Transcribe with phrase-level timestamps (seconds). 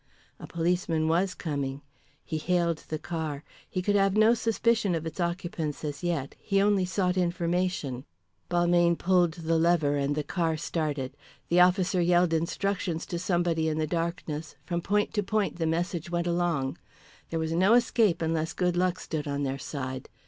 [0.39, 1.83] A policeman was coming.
[2.25, 3.43] He hailed the car.
[3.69, 8.05] He could have no suspicion of its occupants as yet, he only sought information.
[8.49, 11.15] Balmayne pulled the lever and the car started.
[11.49, 16.09] The officer yelled instructions to somebody in the darkness; from point to point the message
[16.09, 16.79] went along.
[17.29, 20.09] There was no escape unless good luck stood on their side.